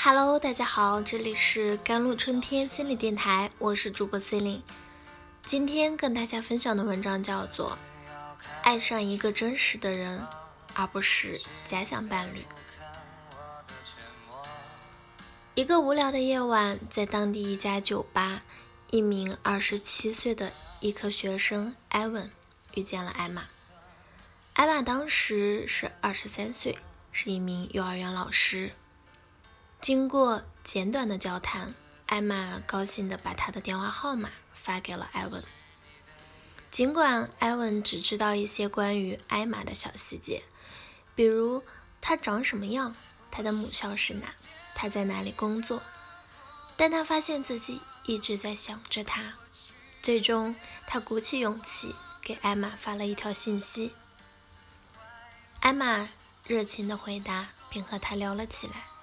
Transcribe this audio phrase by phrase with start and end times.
[0.00, 4.62] Hello，大家好，这里是甘露春天心理电台，我是主播 Celine
[5.44, 7.72] 今天跟大家分享的文章叫做
[8.62, 10.24] 《爱上一个真实的人，
[10.74, 12.38] 而不是假想伴侣》。
[15.56, 18.44] 一个无聊的夜晚，在当地一家酒吧，
[18.90, 22.30] 一名二十七岁的医科学生艾文
[22.74, 23.48] 遇见了艾玛。
[24.54, 26.78] 艾玛当时是二十三岁，
[27.10, 28.70] 是一名幼儿园老师。
[29.80, 31.74] 经过简短的交谈，
[32.06, 35.42] 艾玛高兴地把他的电话号码发给了艾文。
[36.70, 40.42] 尽管艾文只知道一些关于艾玛的小细节，
[41.14, 41.62] 比如
[42.00, 42.94] 她长什么样，
[43.30, 44.34] 她的母校是哪，
[44.74, 45.82] 她在哪里工作，
[46.76, 49.34] 但他发现自己一直在想着她。
[50.02, 50.54] 最终，
[50.86, 53.92] 他鼓起勇气给艾玛发了一条信息。
[55.60, 56.08] 艾玛
[56.44, 58.97] 热情地回答，并和他聊了起来。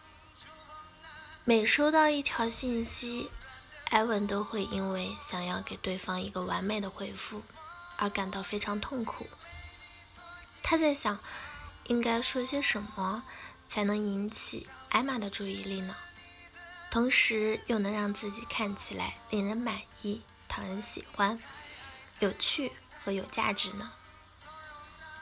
[1.48, 3.30] 每收到一条信息，
[3.92, 7.44] 艾文都会因为想要给对方一个完美的回复
[7.98, 9.28] 而感到非常痛苦。
[10.64, 11.20] 他在想，
[11.84, 13.24] 应该说些什么
[13.68, 15.96] 才能引起艾玛的注意力呢？
[16.90, 21.40] 同时又能让自己看起来令人满意、讨人喜欢、
[22.22, 22.72] 有趣
[23.04, 23.92] 和有价值呢？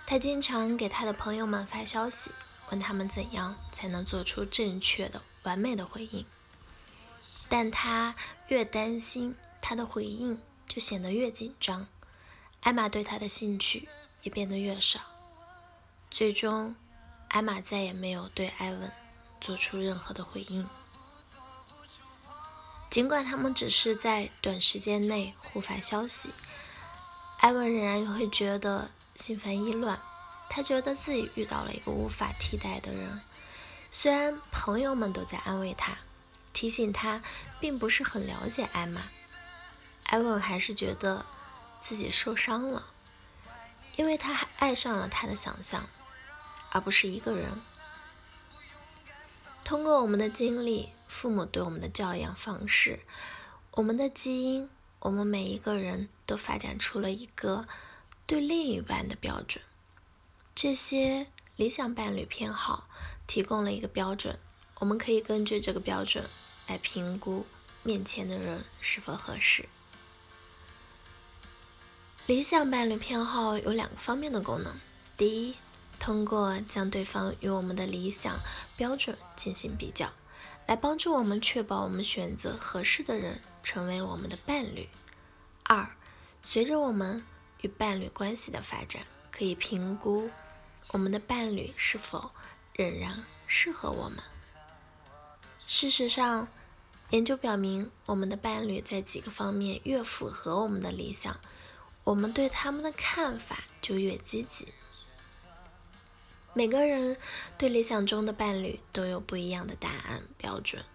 [0.08, 2.32] 他经常给他的朋友们发消息，
[2.70, 5.22] 问他们怎样才能做出正确的。
[5.44, 6.26] 完美的回应，
[7.48, 8.16] 但他
[8.48, 11.88] 越担心他的回应就显得越紧张，
[12.62, 13.88] 艾玛对他的兴趣
[14.24, 15.02] 也变得越少。
[16.10, 16.76] 最终，
[17.30, 18.92] 艾玛再也没有对艾文
[19.42, 20.68] 做出任何的回应。
[22.90, 26.30] 尽管他们只是在短时间内互发消息，
[27.40, 30.00] 艾文仍然会觉得心烦意乱。
[30.50, 33.20] 他觉得自己遇到了一个无法替代的人。
[33.96, 36.00] 虽然朋友们都在安慰他，
[36.52, 37.22] 提醒他
[37.60, 39.04] 并不是很了解艾玛，
[40.08, 41.24] 艾文还是觉得
[41.80, 42.88] 自己受伤了，
[43.96, 45.88] 因为他还爱上了他的想象，
[46.72, 47.62] 而不是一个人。
[49.64, 53.02] 通过我们的经历、父母对我们的教养方式、
[53.74, 57.68] 我们的基因，我们每一个人都发展出了一个
[58.26, 59.64] 对另一半的标准，
[60.56, 61.28] 这些。
[61.56, 62.88] 理想伴侣偏好
[63.28, 64.40] 提供了一个标准，
[64.80, 66.26] 我们可以根据这个标准
[66.68, 67.46] 来评估
[67.84, 69.70] 面前的人是否合适。
[72.26, 74.74] 理想伴侣偏好有两个方面的功能：
[75.16, 75.56] 第一，
[76.00, 78.40] 通过将对方与我们的理想
[78.76, 80.12] 标准进行比较，
[80.66, 84.88] 来帮助我们确保我们选择合适的人成为我们的伴侣；
[85.66, 85.92] 二，
[86.42, 87.24] 随着我们
[87.62, 90.32] 与伴侣关系的发展，可以评估。
[90.94, 92.30] 我们的伴侣是否
[92.74, 94.20] 仍然适合我们？
[95.66, 96.48] 事实上，
[97.10, 101.40] 研究表明，我们的伴侣在几个方面越符合我们的理想，
[102.04, 104.68] 我们对他们的看法就越积极。
[106.54, 107.18] 每个人
[107.58, 110.86] 对理想中的伴侣都有不一样的答案标准。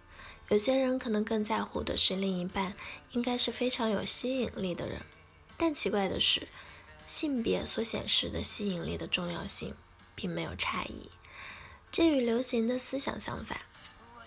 [0.47, 2.73] 有些人可能更在乎的是另一半
[3.11, 5.01] 应该是非常有吸引力的人，
[5.57, 6.47] 但奇怪的是，
[7.05, 9.75] 性别所显示的吸引力的重要性。
[10.19, 11.09] 并没有差异，
[11.89, 13.61] 这与流行的思想相反，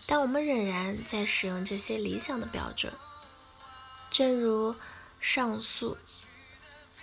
[0.07, 2.95] 但我们仍然在使用这些理想的标准。
[4.11, 4.75] 正如
[5.21, 5.99] 上述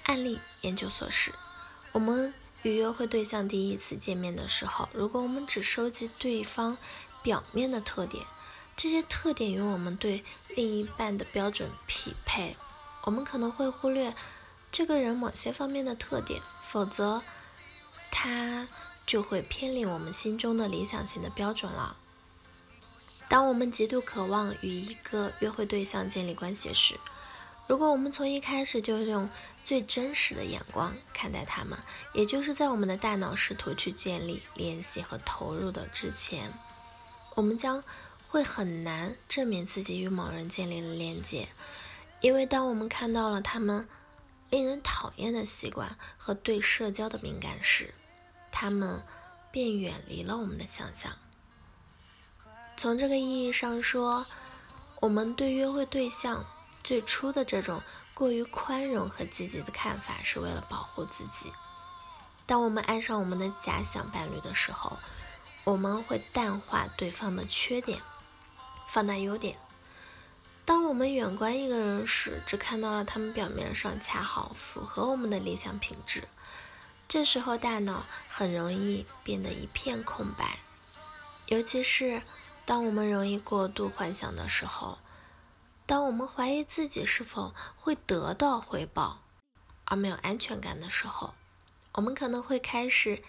[0.05, 1.31] 案例研究所示，
[1.91, 2.33] 我们
[2.63, 6.75] 与约会对象第一次见面的时候，如果我们只收集对方
[7.21, 8.25] 表面的特点，
[8.75, 10.23] 这些特点与我们对
[10.55, 12.57] 另一半的标准匹配，
[13.03, 14.15] 我们可能会忽略
[14.71, 17.21] 这个人某些方面的特点，否则
[18.09, 18.67] 他。
[19.09, 21.97] 就会偏离我们心中的理想型的标准了。
[23.27, 26.99] 当我们极度渴望与一个约会对象建立关系时，
[27.67, 29.27] 如果我们从一开始就用
[29.63, 31.79] 最真实的眼光看待他们，
[32.13, 36.53] 也就是在我们的大脑试图去建立联系和投入的之前，
[37.33, 37.83] 我们将
[38.27, 41.49] 会很难证明自己与某人建立了连接，
[42.21, 43.89] 因为当我们看到了他们
[44.51, 47.95] 令人讨厌的习惯和对社交的敏感时，
[48.51, 49.03] 他们
[49.51, 51.13] 便远离了我们的想象。
[52.77, 54.25] 从这个意义上说，
[55.01, 56.45] 我们对约会对象
[56.83, 57.81] 最初的这种
[58.13, 61.51] 过于宽容和积极的看法，是为了保护自己。
[62.45, 64.97] 当我们爱上我们的假想伴侣的时候，
[65.65, 68.01] 我们会淡化对方的缺点，
[68.89, 69.57] 放大优点。
[70.65, 76.27] 当我们远观一个人时，只看到了他们表面上恰好符合我们的理想品质。
[77.09, 80.59] 这时候大脑很容易变得一片空白，
[81.47, 82.21] 尤其是
[82.67, 84.99] 当我们容易过度幻想的时候，
[85.87, 89.23] 当我们怀疑自己是否会得到回报
[89.85, 91.33] 而没有安全感的时候，
[91.93, 93.23] 我们可能会开始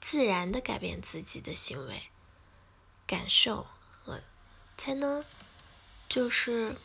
[0.00, 2.04] 自然的改变自己的行为、
[3.08, 4.20] 感受和
[4.76, 5.24] 才能，
[6.08, 6.76] 就是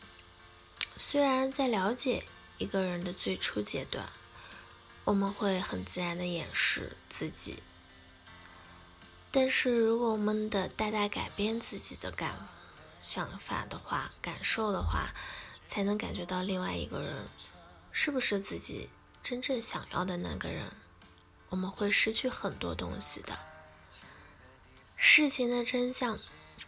[0.96, 2.24] 虽然在了解
[2.58, 4.10] 一个人的最初阶段，
[5.04, 7.62] 我们会很自然的掩饰自己。
[9.30, 12.48] 但是，如果我们的大大改变自己的感
[13.00, 15.14] 想法的话、感受的话，
[15.66, 17.26] 才能感觉到另外一个人
[17.90, 18.90] 是不是自己
[19.22, 20.70] 真正想要的那个人。
[21.48, 23.38] 我们会失去很多东西的。
[24.96, 26.18] 事情的真相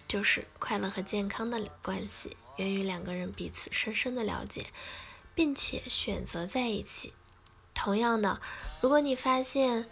[0.09, 4.73] 就是，快乐和健康的关系源于两个人彼此深深的了解，
[5.35, 7.13] 并且选择在一起。
[7.85, 8.41] 同样的，
[8.81, 9.87] 如果你发现，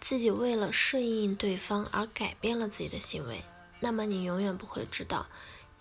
[0.00, 3.44] 自己为了顺应对方而改变了自己的行为，
[3.80, 5.26] 那么你永远不会知道，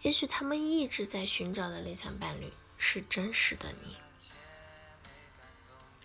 [0.01, 3.95] 也许他们一直在寻找的理想伴侣是真实的你。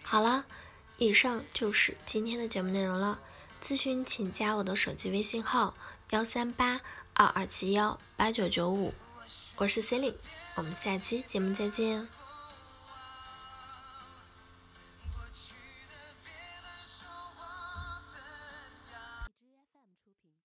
[0.02, 0.44] 好了，
[0.98, 3.18] 以上就是今天的节目内容了。
[3.60, 5.74] 咨询请加我的手机微信号：
[6.10, 6.80] 幺三八
[7.14, 8.94] 二二七幺八九九五，
[9.56, 10.18] 我是 c e l i n e
[10.54, 12.19] 我们下期节目再见。